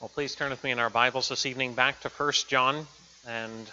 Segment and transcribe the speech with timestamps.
[0.00, 2.86] Well, please turn with me in our Bibles this evening back to 1 John
[3.26, 3.68] and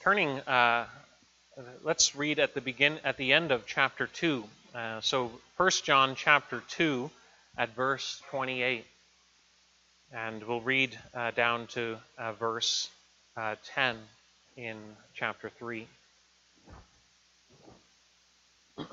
[0.00, 0.40] turning.
[0.40, 0.86] Uh,
[1.82, 4.44] let's read at the begin at the end of chapter two.
[4.74, 7.10] Uh, so 1 John chapter two
[7.58, 8.86] at verse 28,
[10.14, 12.88] and we'll read uh, down to uh, verse
[13.36, 13.98] uh, 10
[14.56, 14.78] in
[15.12, 15.86] chapter three.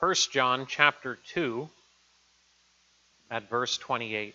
[0.00, 1.68] First John chapter 2
[3.30, 4.34] at verse 28.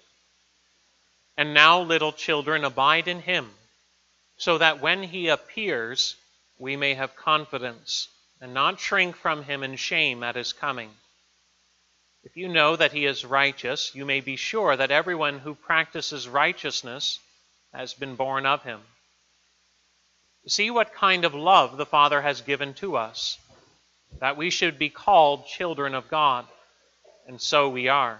[1.38, 3.49] And now, little children, abide in him,
[4.37, 6.15] so that when he appears,
[6.57, 8.07] we may have confidence
[8.39, 10.89] and not shrink from him in shame at his coming.
[12.23, 16.27] If you know that he is righteous, you may be sure that everyone who practices
[16.27, 17.20] righteousness
[17.73, 18.79] has been born of him.
[20.48, 23.37] See what kind of love the Father has given to us,
[24.20, 26.45] that we should be called children of God,
[27.27, 28.20] and so we are.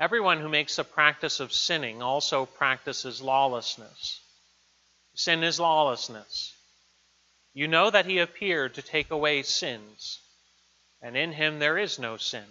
[0.00, 4.20] Everyone who makes a practice of sinning also practices lawlessness.
[5.14, 6.52] Sin is lawlessness.
[7.52, 10.18] You know that he appeared to take away sins,
[11.00, 12.44] and in him there is no sin.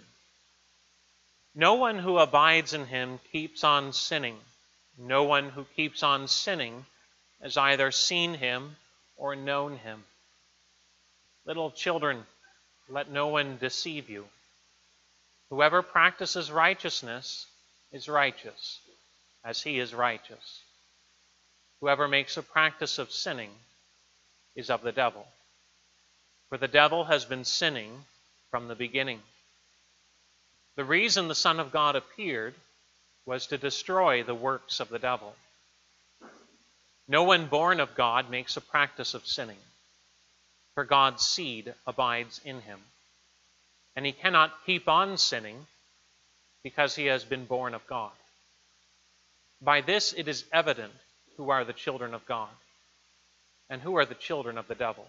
[1.54, 4.40] No one who abides in him keeps on sinning.
[4.96, 6.86] No one who keeps on sinning
[7.42, 8.76] has either seen him
[9.16, 10.02] or known him.
[11.44, 12.24] Little children,
[12.88, 14.26] let no one deceive you.
[15.50, 17.46] Whoever practices righteousness
[17.92, 18.80] is righteous,
[19.44, 20.62] as he is righteous.
[21.80, 23.50] Whoever makes a practice of sinning
[24.56, 25.26] is of the devil.
[26.48, 28.04] For the devil has been sinning
[28.50, 29.20] from the beginning.
[30.76, 32.54] The reason the Son of God appeared
[33.26, 35.34] was to destroy the works of the devil.
[37.06, 39.58] No one born of God makes a practice of sinning,
[40.74, 42.80] for God's seed abides in him
[43.96, 45.66] and he cannot keep on sinning
[46.62, 48.10] because he has been born of God.
[49.60, 50.92] By this it is evident
[51.36, 52.48] who are the children of God
[53.70, 55.06] and who are the children of the devil.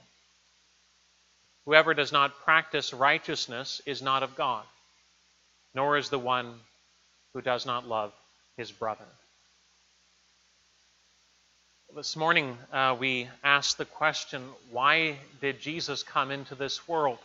[1.66, 4.63] Whoever does not practice righteousness is not of God,
[5.73, 6.53] nor is the one
[7.34, 8.13] who does not love
[8.56, 9.06] his brother.
[11.96, 17.19] This morning uh, we asked the question why did Jesus come into this world?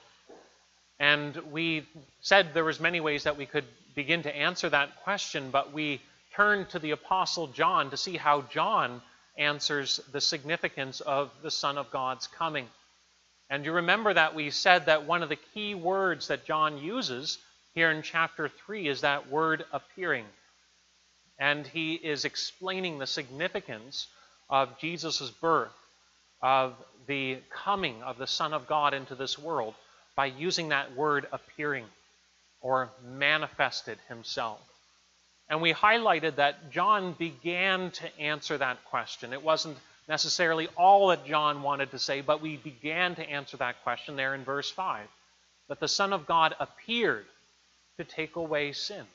[1.00, 1.86] And we
[2.20, 6.02] said there was many ways that we could begin to answer that question, but we
[6.36, 9.00] turned to the apostle John to see how John
[9.38, 12.66] answers the significance of the Son of God's coming.
[13.48, 17.38] And you remember that we said that one of the key words that John uses
[17.74, 20.26] here in chapter 3 is that word appearing.
[21.38, 24.06] And he is explaining the significance
[24.50, 25.72] of Jesus' birth,
[26.42, 26.74] of
[27.06, 29.74] the coming of the Son of God into this world
[30.20, 31.86] by using that word appearing
[32.60, 34.60] or manifested himself.
[35.48, 39.32] And we highlighted that John began to answer that question.
[39.32, 39.78] It wasn't
[40.10, 44.34] necessarily all that John wanted to say, but we began to answer that question there
[44.34, 45.06] in verse 5
[45.68, 47.24] that the Son of God appeared
[47.96, 49.06] to take away sin.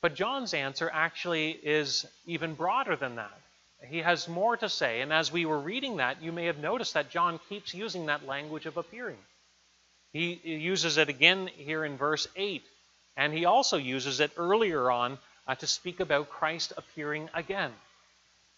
[0.00, 3.36] But John's answer actually is even broader than that.
[3.88, 6.94] He has more to say, and as we were reading that, you may have noticed
[6.94, 9.18] that John keeps using that language of appearing.
[10.16, 12.64] He uses it again here in verse 8,
[13.18, 17.70] and he also uses it earlier on uh, to speak about Christ appearing again.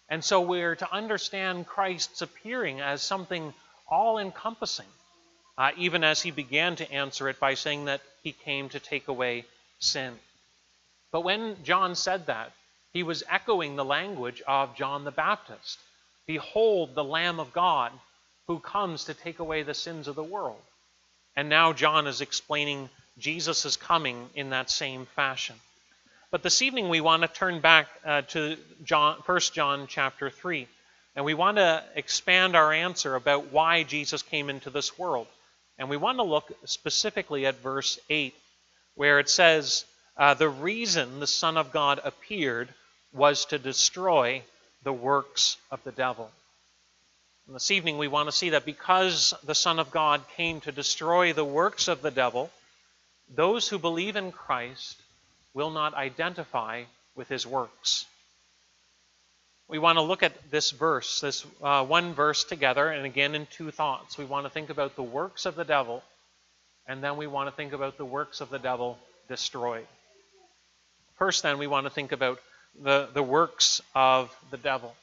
[0.08, 3.52] And so we're to understand Christ's appearing as something
[3.88, 4.86] all encompassing,
[5.56, 9.08] uh, even as he began to answer it by saying that he came to take
[9.08, 9.44] away
[9.80, 10.16] sin.
[11.10, 12.52] But when John said that,
[12.92, 15.80] he was echoing the language of John the Baptist
[16.24, 17.90] Behold, the Lamb of God
[18.46, 20.62] who comes to take away the sins of the world.
[21.38, 25.54] And now John is explaining Jesus' coming in that same fashion.
[26.32, 30.66] But this evening we want to turn back uh, to John, 1 John chapter 3.
[31.14, 35.28] And we want to expand our answer about why Jesus came into this world.
[35.78, 38.34] And we want to look specifically at verse 8,
[38.96, 39.84] where it says,
[40.16, 42.68] uh, The reason the Son of God appeared
[43.12, 44.42] was to destroy
[44.82, 46.32] the works of the devil.
[47.48, 50.70] And this evening we want to see that because the Son of God came to
[50.70, 52.50] destroy the works of the devil,
[53.34, 55.00] those who believe in Christ
[55.54, 56.82] will not identify
[57.16, 58.04] with his works.
[59.66, 63.46] We want to look at this verse, this uh, one verse together, and again in
[63.46, 64.18] two thoughts.
[64.18, 66.02] We want to think about the works of the devil,
[66.86, 69.86] and then we want to think about the works of the devil destroyed.
[71.16, 72.40] First, then, we want to think about
[72.78, 74.94] the, the works of the devil.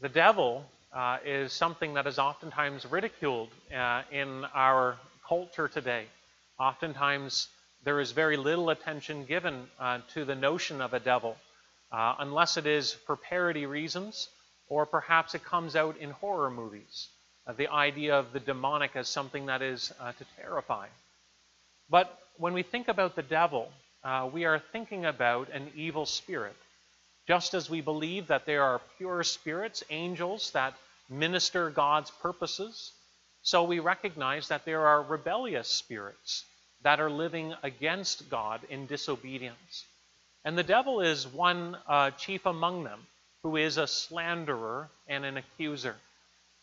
[0.00, 4.96] The devil uh, is something that is oftentimes ridiculed uh, in our
[5.26, 6.06] culture today.
[6.58, 7.48] Oftentimes,
[7.84, 11.36] there is very little attention given uh, to the notion of a devil,
[11.92, 14.28] uh, unless it is for parody reasons,
[14.68, 17.08] or perhaps it comes out in horror movies.
[17.46, 20.86] Uh, the idea of the demonic as something that is uh, to terrify.
[21.88, 23.70] But when we think about the devil,
[24.32, 26.56] we are thinking about an evil spirit.
[27.28, 30.72] Just as we believe that there are pure spirits, angels, that
[31.10, 32.90] minister God's purposes,
[33.42, 36.46] so we recognize that there are rebellious spirits
[36.84, 39.84] that are living against God in disobedience.
[40.42, 43.00] And the devil is one uh, chief among them,
[43.42, 45.96] who is a slanderer and an accuser.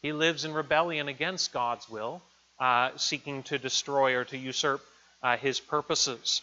[0.01, 2.23] He lives in rebellion against God's will,
[2.59, 4.81] uh, seeking to destroy or to usurp
[5.21, 6.41] uh, his purposes.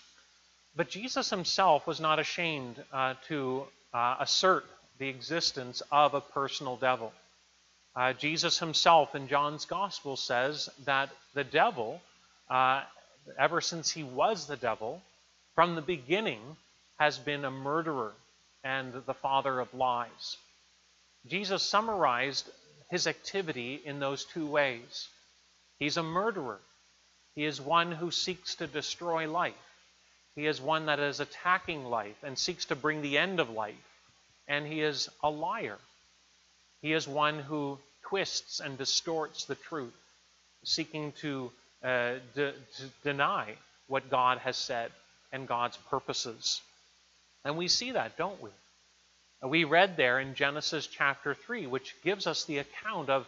[0.76, 4.64] But Jesus himself was not ashamed uh, to uh, assert
[4.98, 7.12] the existence of a personal devil.
[7.94, 12.00] Uh, Jesus himself in John's Gospel says that the devil,
[12.48, 12.82] uh,
[13.38, 15.02] ever since he was the devil,
[15.54, 16.40] from the beginning
[16.98, 18.12] has been a murderer
[18.64, 20.36] and the father of lies.
[21.26, 22.48] Jesus summarized
[22.90, 25.08] his activity in those two ways.
[25.78, 26.60] He's a murderer.
[27.34, 29.54] He is one who seeks to destroy life.
[30.34, 33.74] He is one that is attacking life and seeks to bring the end of life.
[34.48, 35.78] And he is a liar.
[36.80, 39.94] He is one who twists and distorts the truth,
[40.64, 41.50] seeking to,
[41.82, 43.54] uh, de- to deny
[43.86, 44.90] what God has said
[45.32, 46.60] and God's purposes.
[47.44, 48.50] And we see that, don't we?
[49.42, 53.26] We read there in Genesis chapter 3, which gives us the account of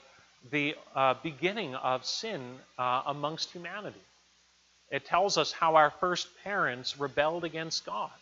[0.51, 4.01] the uh, beginning of sin uh, amongst humanity.
[4.95, 8.13] It tells us how our first parents rebelled against God.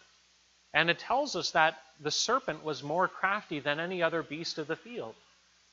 [0.73, 4.69] And it tells us that the serpent was more crafty than any other beast of
[4.69, 5.15] the field.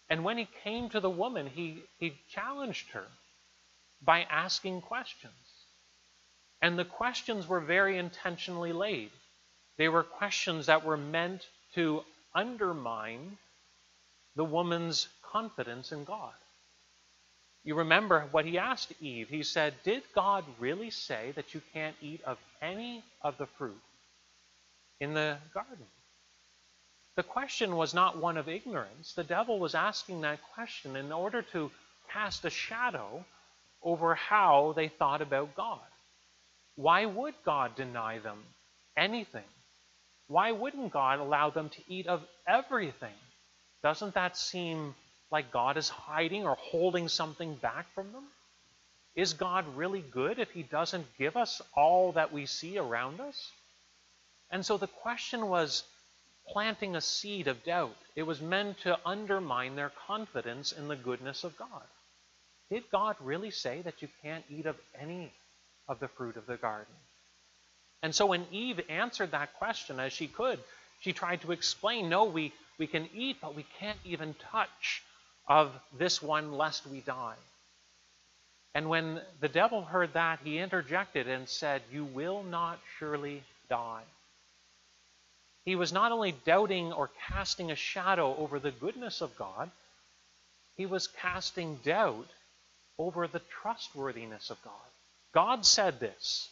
[0.09, 3.05] And when he came to the woman, he, he challenged her
[4.01, 5.31] by asking questions.
[6.61, 9.11] And the questions were very intentionally laid.
[9.77, 12.03] They were questions that were meant to
[12.35, 13.37] undermine
[14.35, 16.33] the woman's confidence in God.
[17.63, 19.29] You remember what he asked Eve.
[19.29, 23.79] He said, Did God really say that you can't eat of any of the fruit
[24.99, 25.85] in the garden?
[27.15, 29.13] The question was not one of ignorance.
[29.13, 31.69] The devil was asking that question in order to
[32.13, 33.25] cast a shadow
[33.83, 35.79] over how they thought about God.
[36.75, 38.39] Why would God deny them
[38.95, 39.43] anything?
[40.27, 43.15] Why wouldn't God allow them to eat of everything?
[43.83, 44.95] Doesn't that seem
[45.31, 48.23] like God is hiding or holding something back from them?
[49.15, 53.51] Is God really good if He doesn't give us all that we see around us?
[54.51, 55.83] And so the question was
[56.47, 57.95] planting a seed of doubt.
[58.15, 61.83] It was meant to undermine their confidence in the goodness of God.
[62.71, 65.31] Did God really say that you can't eat of any
[65.87, 66.93] of the fruit of the garden?
[68.01, 70.59] And so when Eve answered that question as she could,
[71.01, 75.03] she tried to explain no, we, we can eat, but we can't even touch
[75.49, 77.35] of this one lest we die.
[78.75, 84.03] And when the devil heard that, he interjected and said, You will not surely die.
[85.65, 89.69] He was not only doubting or casting a shadow over the goodness of God,
[90.77, 92.27] he was casting doubt
[92.97, 94.73] over the trustworthiness of God.
[95.33, 96.49] God said this,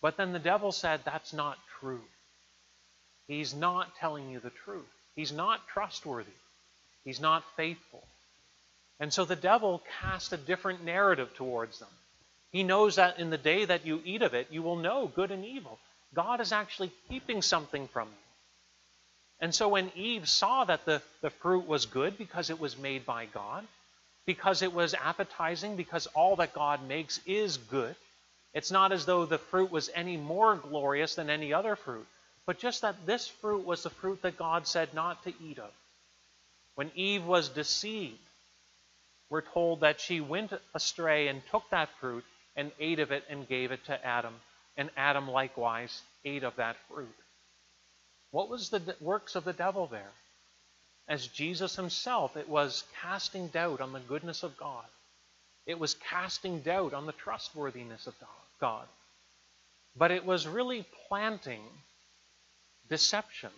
[0.00, 2.02] but then the devil said, That's not true.
[3.26, 4.86] He's not telling you the truth.
[5.16, 6.30] He's not trustworthy.
[7.04, 8.02] He's not faithful.
[9.00, 11.88] And so the devil cast a different narrative towards them.
[12.52, 15.30] He knows that in the day that you eat of it, you will know good
[15.30, 15.78] and evil.
[16.14, 18.14] God is actually keeping something from you.
[19.40, 23.06] And so when Eve saw that the, the fruit was good because it was made
[23.06, 23.66] by God,
[24.26, 27.94] because it was appetizing, because all that God makes is good,
[28.52, 32.06] it's not as though the fruit was any more glorious than any other fruit,
[32.44, 35.70] but just that this fruit was the fruit that God said not to eat of.
[36.74, 38.18] When Eve was deceived,
[39.30, 42.24] we're told that she went astray and took that fruit
[42.56, 44.34] and ate of it and gave it to Adam.
[44.76, 47.08] And Adam likewise ate of that fruit.
[48.32, 50.10] What was the works of the devil there?
[51.08, 54.84] As Jesus himself, it was casting doubt on the goodness of God.
[55.66, 58.14] It was casting doubt on the trustworthiness of
[58.60, 58.86] God.
[59.96, 61.62] But it was really planting
[62.88, 63.50] deception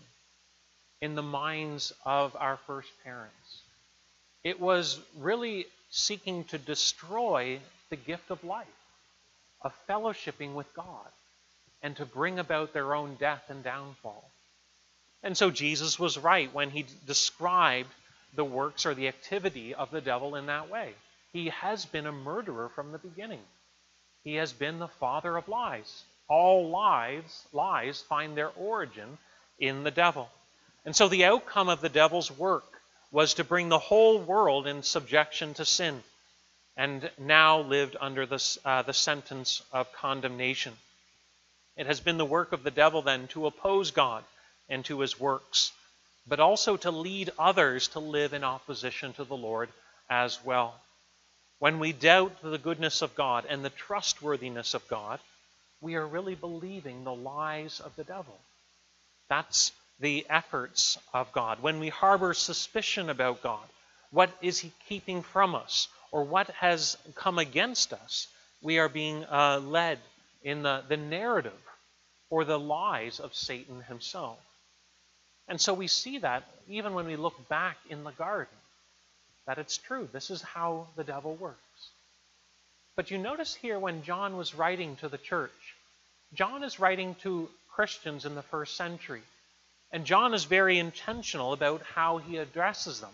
[1.00, 3.61] in the minds of our first parents.
[4.44, 8.66] It was really seeking to destroy the gift of life,
[9.60, 11.08] of fellowshipping with God,
[11.82, 14.28] and to bring about their own death and downfall.
[15.22, 17.90] And so Jesus was right when he described
[18.34, 20.94] the works or the activity of the devil in that way.
[21.32, 23.40] He has been a murderer from the beginning.
[24.24, 26.02] He has been the father of lies.
[26.28, 29.18] All lies, lies find their origin
[29.58, 30.28] in the devil.
[30.84, 32.64] And so the outcome of the devil's work
[33.12, 36.02] was to bring the whole world in subjection to sin
[36.76, 40.72] and now lived under the, uh, the sentence of condemnation.
[41.76, 44.24] It has been the work of the devil then to oppose God
[44.68, 45.72] and to his works,
[46.26, 49.68] but also to lead others to live in opposition to the Lord
[50.08, 50.74] as well.
[51.58, 55.20] When we doubt the goodness of God and the trustworthiness of God,
[55.80, 58.38] we are really believing the lies of the devil.
[59.28, 61.62] That's the efforts of God.
[61.62, 63.64] When we harbor suspicion about God,
[64.10, 65.88] what is he keeping from us?
[66.10, 68.28] Or what has come against us?
[68.60, 69.98] We are being uh, led
[70.42, 71.52] in the, the narrative
[72.28, 74.38] or the lies of Satan himself.
[75.48, 78.54] And so we see that even when we look back in the garden,
[79.46, 80.08] that it's true.
[80.12, 81.58] This is how the devil works.
[82.94, 85.74] But you notice here when John was writing to the church,
[86.34, 89.22] John is writing to Christians in the first century.
[89.92, 93.12] And John is very intentional about how he addresses them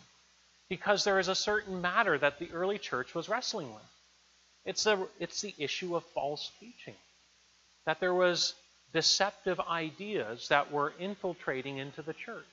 [0.69, 3.83] because there is a certain matter that the early church was wrestling with.
[4.65, 6.95] It's, a, it's the issue of false teaching,
[7.87, 8.55] that there was
[8.93, 12.45] deceptive ideas that were infiltrating into the church.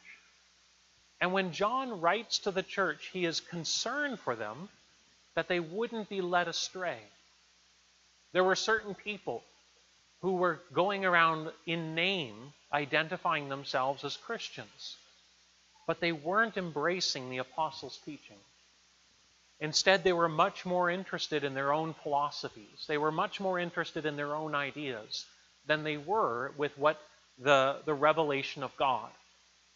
[1.21, 4.69] And when John writes to the church, he is concerned for them
[5.35, 6.99] that they wouldn't be led astray.
[8.31, 9.43] There were certain people
[10.21, 14.97] who were going around in name identifying themselves as Christians,
[15.87, 18.37] but they weren't embracing the apostles' teaching.
[19.59, 22.85] Instead, they were much more interested in their own philosophies.
[22.87, 25.25] They were much more interested in their own ideas
[25.65, 26.99] than they were with what
[27.39, 29.09] the, the revelation of God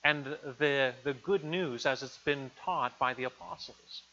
[0.03, 4.03] and the, the good news as it's been taught by the apostles.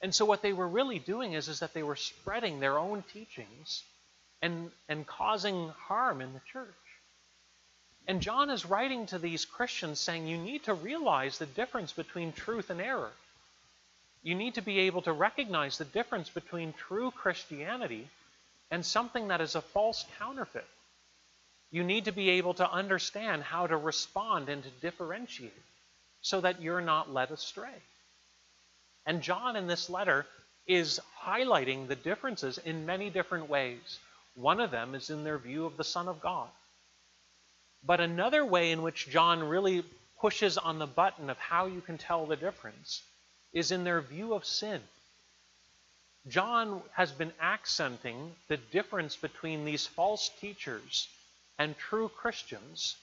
[0.00, 3.02] And so what they were really doing is, is that they were spreading their own
[3.12, 3.82] teachings
[4.42, 6.68] and, and causing harm in the church.
[8.06, 12.32] And John is writing to these Christians saying you need to realize the difference between
[12.32, 13.12] truth and error.
[14.22, 18.08] You need to be able to recognize the difference between true Christianity
[18.70, 20.66] and something that is a false counterfeit.
[21.70, 25.52] You need to be able to understand how to respond and to differentiate
[26.22, 27.82] so that you're not led astray.
[29.04, 30.26] And John in this letter
[30.66, 33.98] is highlighting the differences in many different ways.
[34.38, 36.48] One of them is in their view of the Son of God.
[37.84, 39.84] But another way in which John really
[40.20, 43.02] pushes on the button of how you can tell the difference
[43.52, 44.80] is in their view of sin.
[46.28, 51.08] John has been accenting the difference between these false teachers
[51.58, 52.96] and true Christians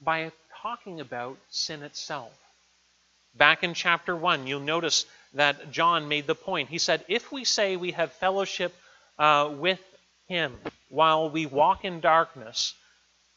[0.00, 2.32] by talking about sin itself.
[3.36, 6.68] Back in chapter 1, you'll notice that John made the point.
[6.68, 8.74] He said, If we say we have fellowship
[9.18, 9.80] uh, with
[10.32, 10.52] him
[10.88, 12.74] while we walk in darkness,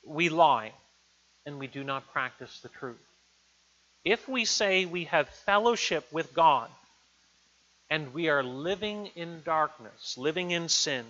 [0.05, 0.71] we lie
[1.45, 2.97] and we do not practice the truth.
[4.03, 6.69] If we say we have fellowship with God
[7.89, 11.05] and we are living in darkness, living in sin,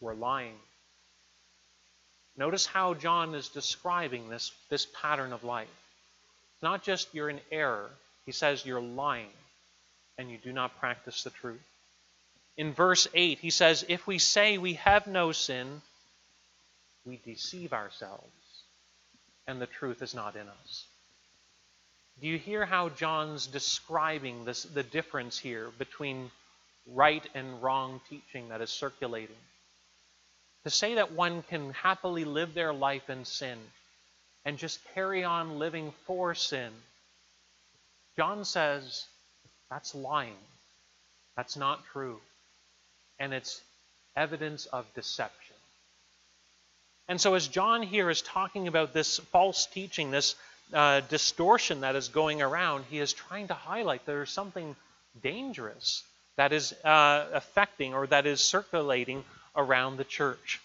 [0.00, 0.54] we're lying
[2.36, 5.68] Notice how John is describing this, this pattern of life.
[6.54, 7.90] It's not just you're in error,
[8.26, 9.30] he says you're lying
[10.18, 11.62] and you do not practice the truth.
[12.56, 15.82] In verse 8, he says, If we say we have no sin,
[17.04, 18.30] we deceive ourselves,
[19.46, 20.86] and the truth is not in us.
[22.20, 26.30] Do you hear how John's describing this, the difference here between
[26.86, 29.36] right and wrong teaching that is circulating?
[30.62, 33.58] To say that one can happily live their life in sin
[34.44, 36.70] and just carry on living for sin,
[38.16, 39.06] John says
[39.68, 40.36] that's lying.
[41.36, 42.20] That's not true.
[43.18, 43.60] And it's
[44.16, 45.56] evidence of deception.
[47.08, 50.36] And so, as John here is talking about this false teaching, this
[50.72, 54.74] uh, distortion that is going around, he is trying to highlight there is something
[55.22, 56.02] dangerous
[56.36, 60.60] that is uh, affecting or that is circulating around the church.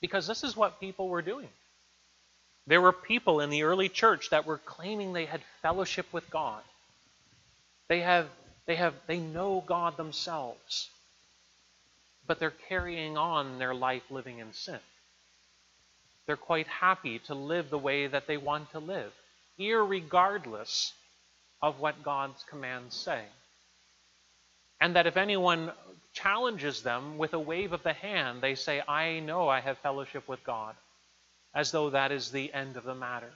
[0.00, 1.48] Because this is what people were doing.
[2.66, 6.62] There were people in the early church that were claiming they had fellowship with God.
[7.88, 8.28] They have
[8.66, 10.88] they have they know God themselves.
[12.26, 14.80] But they're carrying on their life living in sin.
[16.26, 19.12] they're quite happy to live the way that they want to live,
[19.58, 20.92] irregardless
[21.62, 23.22] of what God's commands say.
[24.80, 25.72] And that if anyone
[26.14, 30.28] challenges them with a wave of the hand, they say, I know I have fellowship
[30.28, 30.74] with God,
[31.54, 33.30] as though that is the end of the matter.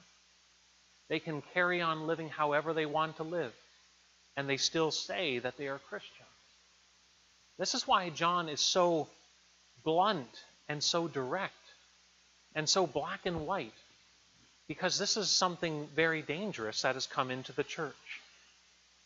[1.09, 3.52] They can carry on living however they want to live,
[4.37, 6.18] and they still say that they are Christians.
[7.59, 9.09] This is why John is so
[9.85, 11.55] blunt and so direct
[12.55, 13.73] and so black and white,
[14.69, 17.95] because this is something very dangerous that has come into the church.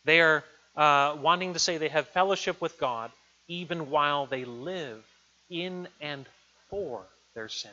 [0.05, 0.43] They are
[0.75, 3.11] uh, wanting to say they have fellowship with God
[3.47, 5.03] even while they live
[5.49, 6.25] in and
[6.69, 7.03] for
[7.35, 7.71] their sin.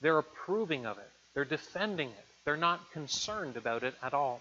[0.00, 4.40] They're approving of it, they're defending it, they're not concerned about it at all.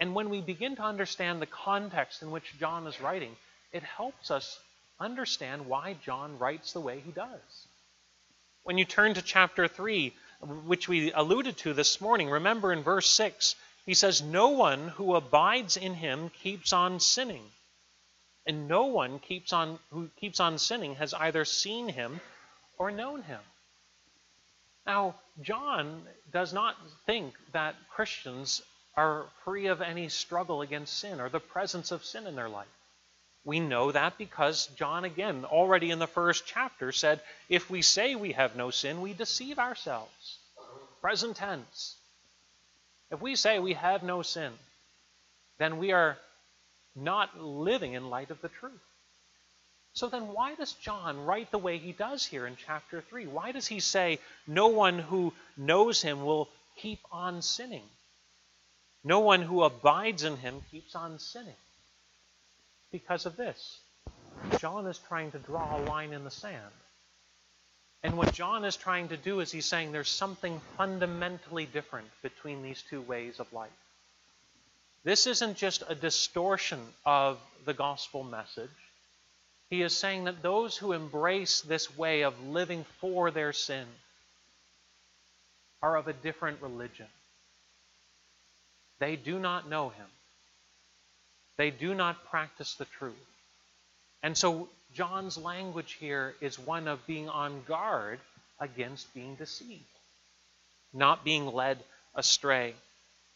[0.00, 3.34] And when we begin to understand the context in which John is writing,
[3.74, 4.60] it helps us
[5.00, 7.66] understand why John writes the way he does.
[8.62, 10.14] When you turn to chapter 3,
[10.64, 15.16] which we alluded to this morning, remember in verse 6, he says, No one who
[15.16, 17.42] abides in him keeps on sinning.
[18.46, 22.20] And no one keeps on who keeps on sinning has either seen him
[22.78, 23.40] or known him.
[24.86, 26.76] Now, John does not
[27.06, 28.62] think that Christians
[28.96, 32.68] are free of any struggle against sin or the presence of sin in their life.
[33.44, 38.14] We know that because John, again, already in the first chapter, said, If we say
[38.14, 40.38] we have no sin, we deceive ourselves.
[41.02, 41.96] Present tense.
[43.10, 44.52] If we say we have no sin,
[45.58, 46.16] then we are
[46.96, 48.72] not living in light of the truth.
[49.92, 53.26] So then, why does John write the way he does here in chapter 3?
[53.26, 57.88] Why does he say, No one who knows him will keep on sinning?
[59.04, 61.54] No one who abides in him keeps on sinning.
[62.94, 63.80] Because of this.
[64.60, 66.70] John is trying to draw a line in the sand.
[68.04, 72.62] And what John is trying to do is he's saying there's something fundamentally different between
[72.62, 73.72] these two ways of life.
[75.02, 78.70] This isn't just a distortion of the gospel message.
[79.70, 83.86] He is saying that those who embrace this way of living for their sin
[85.82, 87.08] are of a different religion.
[89.00, 90.06] They do not know him.
[91.56, 93.14] They do not practice the truth.
[94.22, 98.18] And so John's language here is one of being on guard
[98.60, 99.82] against being deceived,
[100.92, 101.78] not being led
[102.14, 102.74] astray.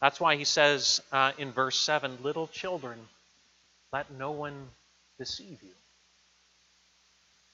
[0.01, 2.97] That's why he says uh, in verse 7 Little children,
[3.91, 4.67] let no one
[5.17, 5.75] deceive you.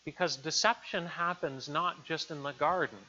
[0.06, 3.00] Because deception happens not just in the garden,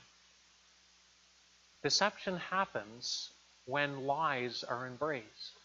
[1.83, 3.31] deception happens
[3.67, 5.56] when lies are embraced.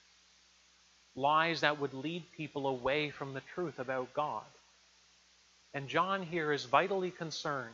[1.15, 4.43] Lies that would lead people away from the truth about God.
[5.73, 7.73] And John here is vitally concerned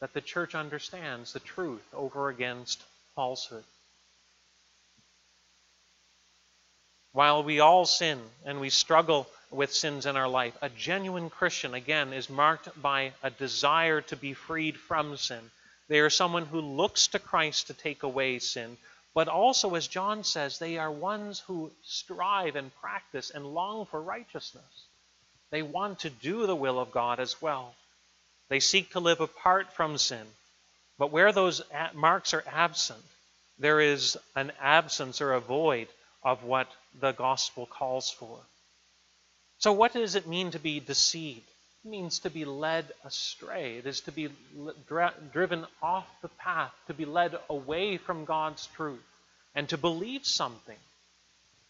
[0.00, 2.82] that the church understands the truth over against
[3.14, 3.64] falsehood.
[7.12, 11.72] While we all sin and we struggle with sins in our life, a genuine Christian,
[11.72, 15.50] again, is marked by a desire to be freed from sin.
[15.88, 18.76] They are someone who looks to Christ to take away sin,
[19.16, 23.98] but also, as John says, they are ones who strive and practice and long for
[23.98, 24.84] righteousness.
[25.48, 27.74] They want to do the will of God as well.
[28.50, 30.26] They seek to live apart from sin.
[30.98, 31.62] But where those
[31.94, 33.02] marks are absent,
[33.58, 35.88] there is an absence or a void
[36.22, 36.68] of what
[37.00, 38.38] the gospel calls for.
[39.56, 41.48] So, what does it mean to be deceived?
[41.88, 43.76] Means to be led astray.
[43.76, 44.28] It is to be
[45.32, 49.04] driven off the path, to be led away from God's truth,
[49.54, 50.76] and to believe something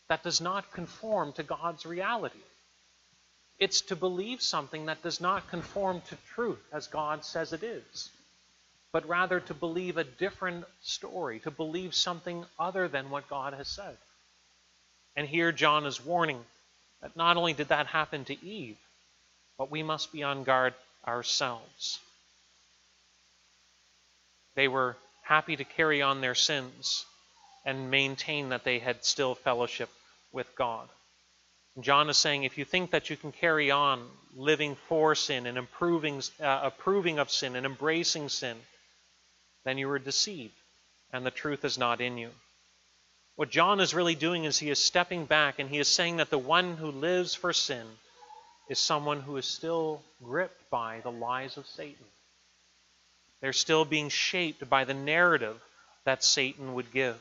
[0.09, 2.39] that does not conform to God's reality.
[3.59, 8.11] It's to believe something that does not conform to truth as God says it is,
[8.93, 13.69] but rather to believe a different story, to believe something other than what God has
[13.69, 13.97] said.
[15.15, 16.41] And here John is warning
[17.03, 18.79] that not only did that happen to Eve,
[19.59, 20.75] but we must be on guard
[21.07, 21.99] ourselves.
[24.55, 27.05] They were happy to carry on their sins
[27.65, 29.91] and maintain that they had still fellowship
[30.33, 30.89] with God.
[31.81, 35.59] John is saying if you think that you can carry on living for sin and
[35.59, 38.57] improving, uh, approving of sin and embracing sin,
[39.65, 40.55] then you are deceived
[41.13, 42.31] and the truth is not in you.
[43.35, 46.31] What John is really doing is he is stepping back and he is saying that
[46.31, 47.87] the one who lives for sin
[48.69, 52.07] is someone who is still gripped by the lies of Satan.
[53.41, 55.61] They're still being shaped by the narrative
[56.05, 57.17] that Satan would give.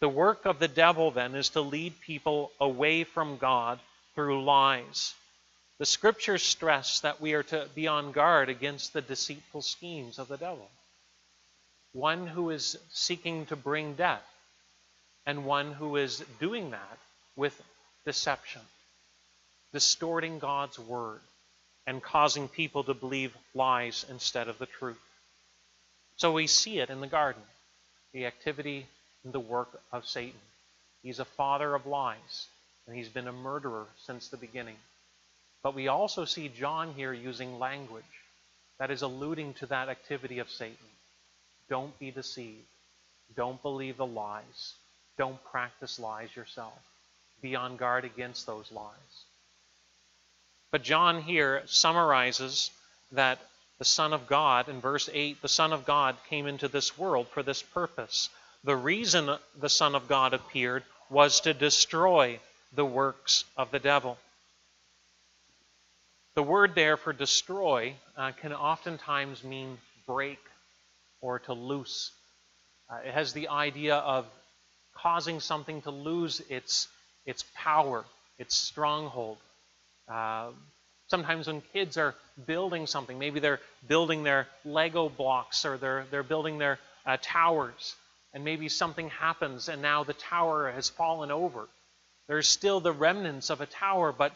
[0.00, 3.80] The work of the devil, then, is to lead people away from God
[4.14, 5.14] through lies.
[5.78, 10.28] The scriptures stress that we are to be on guard against the deceitful schemes of
[10.28, 10.68] the devil.
[11.92, 14.24] one who is seeking to bring death,
[15.26, 16.98] and one who is doing that
[17.36, 17.60] with
[18.04, 18.62] deception,
[19.78, 21.20] distorting God's word,
[21.86, 24.98] and causing people to believe lies instead of the truth.
[26.16, 27.42] So we see it in the garden
[28.12, 28.88] the activity
[29.22, 30.40] and the work of Satan.
[31.04, 32.48] He's a father of lies,
[32.88, 34.74] and he's been a murderer since the beginning.
[35.62, 38.02] But we also see John here using language
[38.80, 40.90] that is alluding to that activity of Satan.
[41.70, 42.66] Don't be deceived.
[43.36, 44.74] Don't believe the lies.
[45.18, 46.80] Don't practice lies yourself.
[47.40, 49.27] Be on guard against those lies.
[50.70, 52.70] But John here summarizes
[53.12, 53.38] that
[53.78, 57.28] the Son of God, in verse 8, the Son of God came into this world
[57.28, 58.28] for this purpose.
[58.64, 62.40] The reason the Son of God appeared was to destroy
[62.72, 64.18] the works of the devil.
[66.34, 70.38] The word there for destroy uh, can oftentimes mean break
[71.20, 72.12] or to loose.
[72.90, 74.26] Uh, it has the idea of
[74.94, 76.88] causing something to lose its,
[77.26, 78.04] its power,
[78.38, 79.38] its stronghold.
[80.08, 80.50] Uh,
[81.08, 82.14] sometimes when kids are
[82.46, 87.96] building something, maybe they're building their Lego blocks or they're, they're building their uh, towers,
[88.32, 91.68] and maybe something happens and now the tower has fallen over.
[92.28, 94.32] There's still the remnants of a tower, but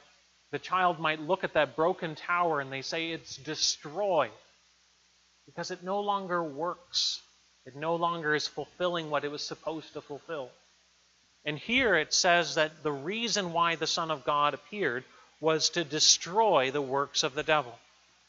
[0.51, 4.31] the child might look at that broken tower and they say it's destroyed
[5.47, 7.21] because it no longer works.
[7.67, 10.51] It no longer is fulfilling what it was supposed to fulfill.
[11.45, 15.05] And here it says that the reason why the Son of God appeared
[15.43, 17.79] was to destroy the works of the devil.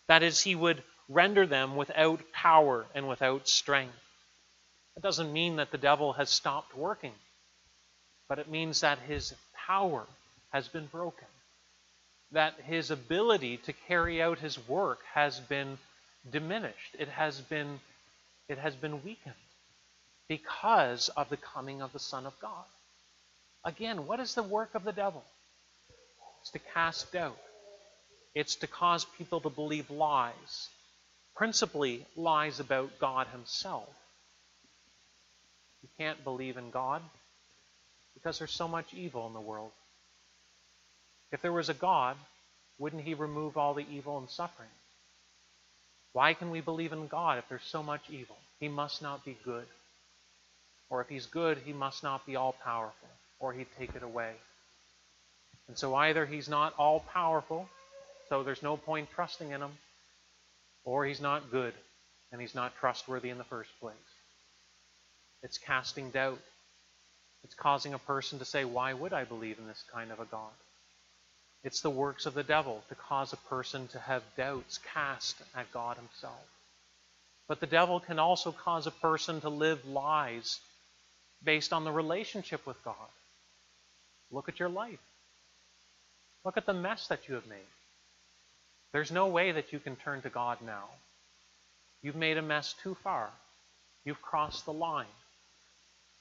[0.07, 3.95] That is, he would render them without power and without strength.
[4.97, 7.13] It doesn't mean that the devil has stopped working,
[8.27, 9.33] but it means that his
[9.65, 10.05] power
[10.51, 11.27] has been broken
[12.33, 15.77] that his ability to carry out his work has been
[16.31, 16.95] diminished.
[16.99, 17.79] It has been,
[18.49, 19.35] it has been weakened
[20.27, 22.65] because of the coming of the Son of God.
[23.63, 25.23] Again, what is the work of the devil?
[26.43, 27.37] It's to cast doubt.
[28.35, 30.67] It's to cause people to believe lies,
[31.37, 33.87] principally lies about God himself.
[35.81, 37.01] You can't believe in God
[38.13, 39.71] because there's so much evil in the world.
[41.31, 42.17] If there was a God,
[42.77, 44.67] wouldn't he remove all the evil and suffering?
[46.11, 48.35] Why can we believe in God if there's so much evil?
[48.59, 49.65] He must not be good.
[50.89, 53.07] Or if he's good, he must not be all powerful,
[53.39, 54.33] or he'd take it away.
[55.67, 57.69] And so either he's not all powerful,
[58.29, 59.71] so there's no point trusting in him,
[60.83, 61.73] or he's not good,
[62.31, 63.95] and he's not trustworthy in the first place.
[65.41, 66.39] It's casting doubt.
[67.43, 70.25] It's causing a person to say, Why would I believe in this kind of a
[70.25, 70.51] God?
[71.63, 75.71] It's the works of the devil to cause a person to have doubts cast at
[75.71, 76.45] God Himself.
[77.47, 80.59] But the devil can also cause a person to live lies
[81.43, 82.95] based on the relationship with God.
[84.31, 84.99] Look at your life.
[86.45, 87.59] Look at the mess that you have made.
[88.91, 90.85] There's no way that you can turn to God now.
[92.01, 93.29] You've made a mess too far.
[94.05, 95.05] You've crossed the line.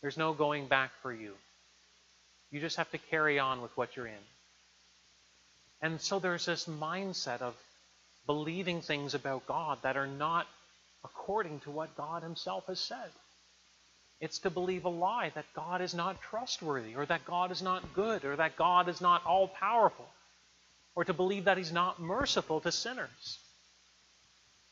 [0.00, 1.32] There's no going back for you.
[2.50, 4.24] You just have to carry on with what you're in.
[5.80, 7.54] And so there's this mindset of
[8.26, 10.46] believing things about God that are not
[11.04, 13.10] according to what God Himself has said.
[14.22, 17.92] It's to believe a lie that God is not trustworthy, or that God is not
[17.92, 20.08] good, or that God is not all powerful,
[20.94, 23.38] or to believe that He's not merciful to sinners.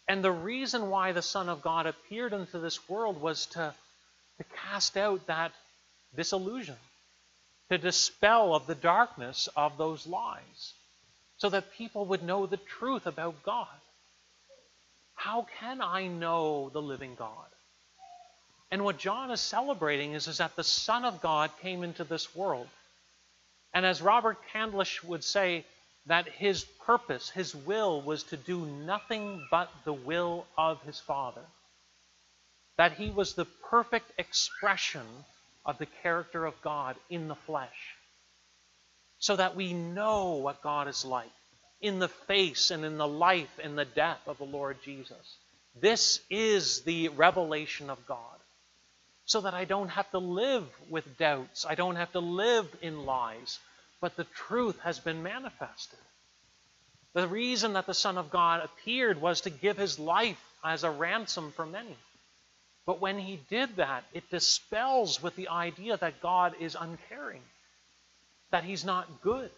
[0.07, 3.75] And the reason why the Son of God appeared into this world was to,
[4.39, 5.51] to cast out that
[6.15, 6.77] disillusion,
[7.71, 10.75] to dispel of the darkness of those lies
[11.39, 13.67] so that people would know the truth about God.
[15.17, 17.51] How can I know the living God?
[18.71, 22.35] And what John is celebrating is, is that the Son of God came into this
[22.35, 22.69] world.
[23.75, 25.65] And as Robert Candlish would say,
[26.07, 31.43] that his purpose, his will, was to do nothing but the will of his Father.
[32.79, 35.07] That he was the perfect expression
[35.65, 37.97] of the character of God in the flesh
[39.19, 41.31] so that we know what God is like
[41.81, 45.37] in the face and in the life and the death of the Lord Jesus.
[45.79, 48.40] This is the revelation of God.
[49.31, 53.07] So that I don't have to live with doubts, I don't have to live in
[53.07, 53.61] lies,
[54.01, 56.01] but the truth has been manifested.
[57.13, 60.91] The reason that the Son of God appeared was to give his life as a
[60.91, 61.97] ransom for many.
[62.87, 67.43] But when he did that, it dispels with the idea that God is uncaring
[68.51, 69.53] that he's not good,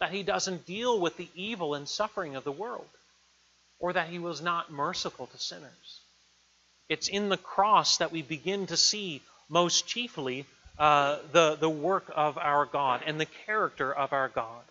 [0.00, 2.90] that he doesn't deal with the evil and suffering of the world,
[3.78, 6.00] or that he was not merciful to sinners.
[6.90, 10.44] It's in the cross that we begin to see most chiefly
[10.76, 14.64] uh, the, the work of our God and the character of our God.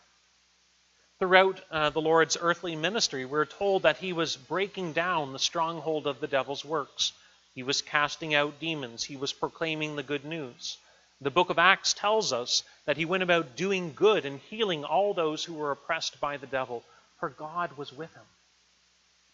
[1.19, 6.07] Throughout uh, the Lord's earthly ministry, we're told that he was breaking down the stronghold
[6.07, 7.13] of the devil's works.
[7.55, 9.05] He was casting out demons.
[9.05, 10.77] He was proclaiming the good news.
[11.21, 15.13] The book of Acts tells us that he went about doing good and healing all
[15.13, 16.83] those who were oppressed by the devil,
[17.21, 18.23] for God was with him.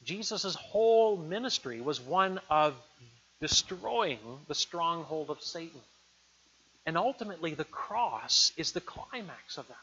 [0.05, 2.75] Jesus' whole ministry was one of
[3.41, 5.81] destroying the stronghold of Satan.
[6.85, 9.77] And ultimately, the cross is the climax of that.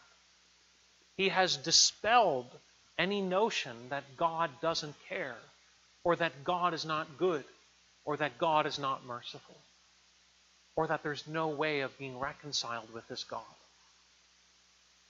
[1.16, 2.46] He has dispelled
[2.96, 5.36] any notion that God doesn't care,
[6.04, 7.44] or that God is not good,
[8.04, 9.56] or that God is not merciful,
[10.76, 13.42] or that there's no way of being reconciled with this God.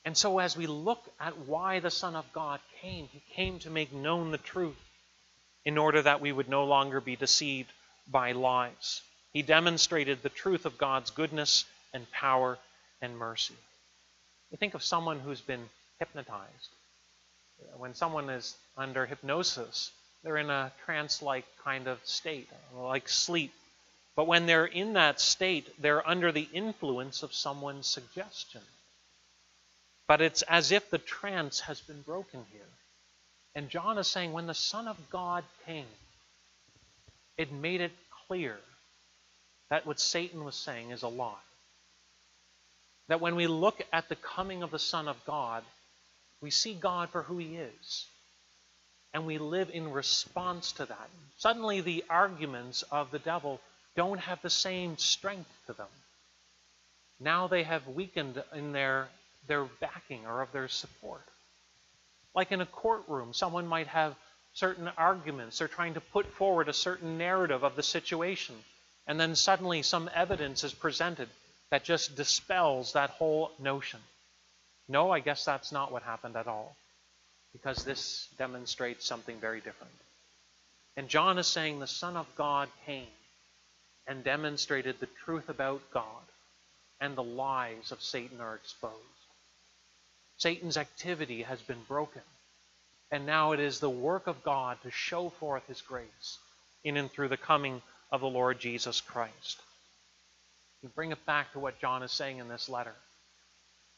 [0.04, 3.70] And so, as we look at why the Son of God came, He came to
[3.70, 4.76] make known the truth
[5.64, 7.70] in order that we would no longer be deceived
[8.10, 9.00] by lies.
[9.32, 12.58] He demonstrated the truth of God's goodness and power
[13.00, 13.54] and mercy.
[14.50, 16.68] You think of someone who's been hypnotized.
[17.76, 23.52] When someone is under hypnosis, they're in a trance like kind of state, like sleep.
[24.14, 28.60] But when they're in that state, they're under the influence of someone's suggestion.
[30.06, 32.60] But it's as if the trance has been broken here.
[33.54, 35.86] And John is saying when the Son of God came,
[37.36, 37.92] it made it
[38.26, 38.56] clear
[39.70, 41.34] that what Satan was saying is a lie.
[43.08, 45.64] That when we look at the coming of the Son of God,
[46.40, 48.06] we see God for who He is.
[49.14, 51.10] And we live in response to that.
[51.36, 53.60] Suddenly, the arguments of the devil
[53.96, 55.88] don't have the same strength to them.
[57.20, 59.08] Now they have weakened in their,
[59.46, 61.22] their backing or of their support.
[62.34, 64.14] Like in a courtroom, someone might have
[64.54, 65.58] certain arguments.
[65.58, 68.54] They're trying to put forward a certain narrative of the situation.
[69.06, 71.28] And then suddenly some evidence is presented
[71.70, 74.00] that just dispels that whole notion.
[74.88, 76.76] No, I guess that's not what happened at all.
[77.52, 79.92] Because this demonstrates something very different.
[80.96, 83.06] And John is saying the Son of God came
[84.06, 86.04] and demonstrated the truth about God,
[87.00, 88.96] and the lies of Satan are exposed.
[90.42, 92.22] Satan's activity has been broken,
[93.12, 96.38] and now it is the work of God to show forth his grace
[96.82, 99.62] in and through the coming of the Lord Jesus Christ.
[100.82, 102.96] You bring it back to what John is saying in this letter.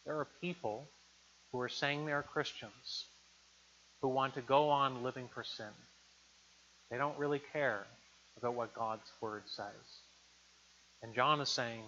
[0.05, 0.87] There are people
[1.51, 3.07] who are saying they're Christians
[4.03, 5.73] who want to go on living for sin.
[6.91, 7.87] They don't really care
[8.37, 9.65] about what God's word says.
[11.03, 11.85] And John is saying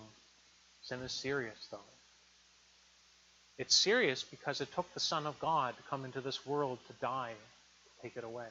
[0.80, 1.95] sin is serious, though.
[3.58, 6.92] It's serious because it took the Son of God to come into this world to
[7.00, 8.46] die, to take it away.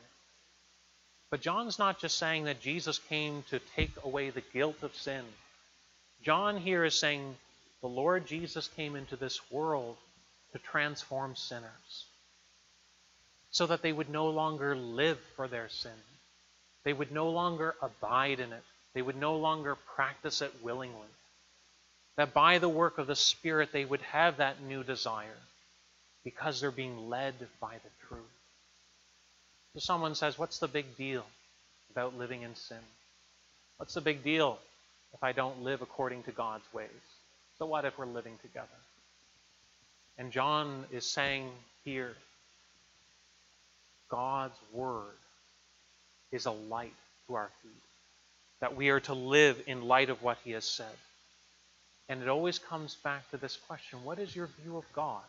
[1.30, 5.24] But John's not just saying that Jesus came to take away the guilt of sin.
[6.24, 7.36] John here is saying
[7.82, 9.98] the Lord Jesus came into this world
[10.54, 12.06] to transform sinners
[13.52, 15.92] so that they would no longer live for their sin.
[16.84, 18.64] They would no longer abide in it.
[18.94, 21.08] They would no longer practice it willingly.
[22.18, 25.38] That by the work of the Spirit they would have that new desire
[26.24, 28.24] because they're being led by the truth.
[29.74, 31.26] So someone says, What's the big deal
[31.92, 32.78] about living in sin?
[33.78, 34.58] What's the big deal
[35.14, 36.90] if I don't live according to God's ways?
[37.60, 38.68] So what if we're living together?
[40.18, 41.50] And John is saying
[41.84, 42.16] here
[44.10, 45.18] God's word
[46.32, 46.94] is a light
[47.28, 47.72] to our feet,
[48.62, 50.86] that we are to live in light of what he has said.
[52.08, 55.24] And it always comes back to this question what is your view of God?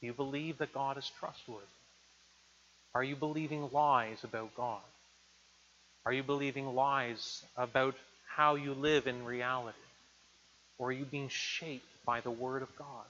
[0.00, 1.66] Do you believe that God is trustworthy?
[2.94, 4.80] Are you believing lies about God?
[6.04, 7.94] Are you believing lies about
[8.26, 9.76] how you live in reality?
[10.78, 13.04] Or are you being shaped by the Word of God?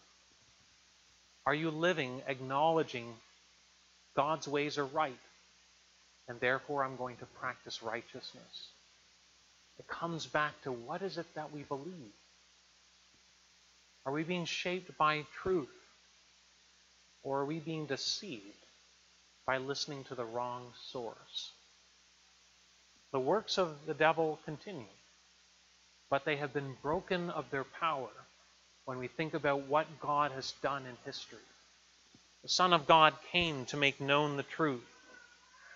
[1.46, 3.14] Are you living acknowledging
[4.16, 5.18] God's ways are right,
[6.28, 8.68] and therefore I'm going to practice righteousness?
[9.80, 12.14] It comes back to what is it that we believe?
[14.06, 15.68] Are we being shaped by truth?
[17.24, 18.44] Or are we being deceived
[19.44, 21.50] by listening to the wrong source?
[23.10, 24.86] The works of the devil continue
[26.10, 28.10] but they have been broken of their power
[28.84, 31.38] when we think about what God has done in history.
[32.42, 34.84] The Son of God came to make known the truth,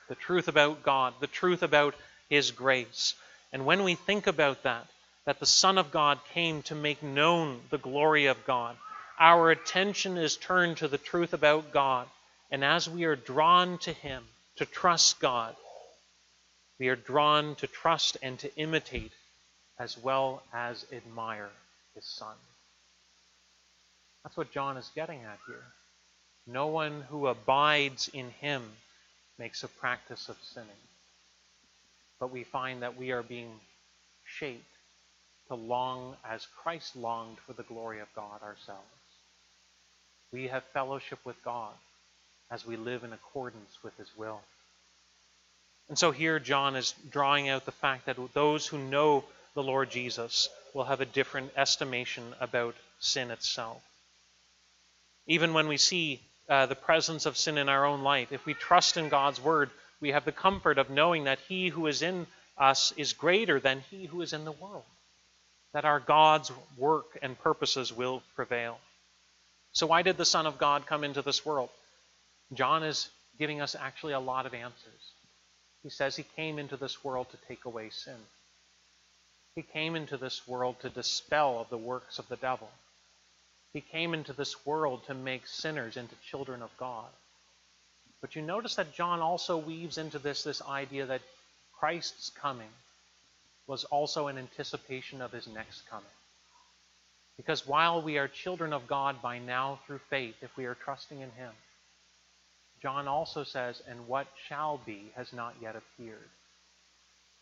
[0.08, 1.94] the truth about God, the truth about
[2.28, 3.14] His grace.
[3.54, 4.86] And when we think about that,
[5.24, 8.76] that the Son of God came to make known the glory of God,
[9.18, 12.08] our attention is turned to the truth about God.
[12.50, 14.24] And as we are drawn to Him,
[14.56, 15.54] to trust God,
[16.78, 19.12] We are drawn to trust and to imitate
[19.78, 21.50] as well as admire
[21.94, 22.34] his Son.
[24.22, 25.64] That's what John is getting at here.
[26.46, 28.62] No one who abides in him
[29.38, 30.70] makes a practice of sinning.
[32.20, 33.52] But we find that we are being
[34.24, 34.64] shaped
[35.48, 38.82] to long as Christ longed for the glory of God ourselves.
[40.32, 41.72] We have fellowship with God
[42.50, 44.40] as we live in accordance with his will.
[45.88, 49.24] And so here John is drawing out the fact that those who know
[49.54, 53.82] the Lord Jesus will have a different estimation about sin itself.
[55.26, 58.54] Even when we see uh, the presence of sin in our own life, if we
[58.54, 59.70] trust in God's word,
[60.04, 62.26] we have the comfort of knowing that he who is in
[62.58, 64.84] us is greater than he who is in the world,
[65.72, 68.78] that our God's work and purposes will prevail.
[69.72, 71.70] So, why did the Son of God come into this world?
[72.52, 75.12] John is giving us actually a lot of answers.
[75.82, 78.20] He says he came into this world to take away sin.
[79.54, 82.68] He came into this world to dispel of the works of the devil.
[83.72, 87.08] He came into this world to make sinners into children of God.
[88.24, 91.20] But you notice that John also weaves into this this idea that
[91.78, 92.70] Christ's coming
[93.66, 96.16] was also an anticipation of his next coming.
[97.36, 101.20] Because while we are children of God by now through faith, if we are trusting
[101.20, 101.52] in him,
[102.80, 106.30] John also says, and what shall be has not yet appeared.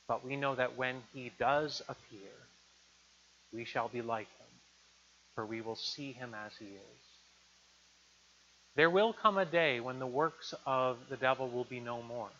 [0.09, 2.33] But we know that when he does appear,
[3.53, 4.51] we shall be like him,
[5.37, 7.12] for we will see him as he is.
[8.75, 12.31] There will come a day when the works of the devil will be no more.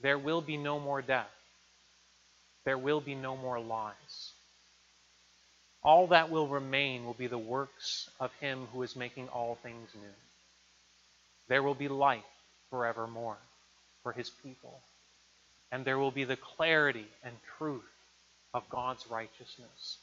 [0.00, 1.30] There will be no more death.
[2.64, 4.32] There will be no more lies.
[5.82, 9.88] All that will remain will be the works of him who is making all things
[9.94, 10.14] new.
[11.48, 12.22] There will be life
[12.68, 13.38] forevermore
[14.02, 14.80] for his people.
[15.72, 17.82] And there will be the clarity and truth
[18.52, 19.98] of God's righteousness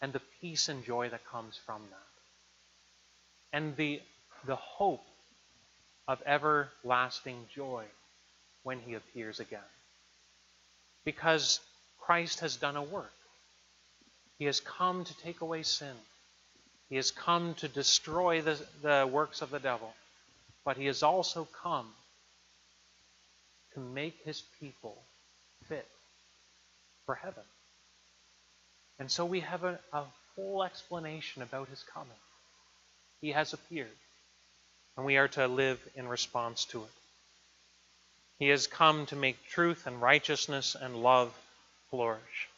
[0.00, 2.07] and the peace and joy that comes from that.
[3.52, 4.00] And the,
[4.46, 5.04] the hope
[6.06, 7.84] of everlasting joy
[8.62, 9.60] when he appears again.
[11.04, 11.60] Because
[11.98, 13.12] Christ has done a work.
[14.38, 15.94] He has come to take away sin.
[16.88, 19.92] He has come to destroy the, the works of the devil
[20.68, 21.86] but he has also come
[23.72, 25.02] to make his people
[25.66, 25.88] fit
[27.06, 27.42] for heaven.
[28.98, 30.02] And so we have a, a
[30.36, 32.10] full explanation about his coming.
[33.20, 33.96] He has appeared,
[34.96, 36.90] and we are to live in response to it.
[38.38, 41.36] He has come to make truth and righteousness and love
[41.90, 42.48] flourish.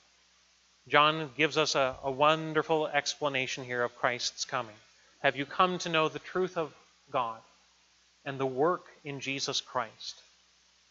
[0.88, 4.74] John gives us a, a, wonderful explanation here of Christ's coming.
[5.22, 6.74] Have you come to know the truth of
[7.10, 7.40] God?
[8.24, 10.22] and the work in Jesus Christ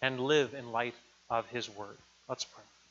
[0.02, 0.96] and live in light
[1.30, 1.98] of his word.
[2.28, 2.64] Let's pray.